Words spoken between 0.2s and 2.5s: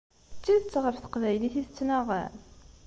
D tidet ɣef teqbaylit i tettnaɣem?